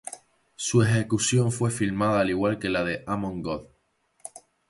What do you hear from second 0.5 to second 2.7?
Su ejecución fue filmada al igual que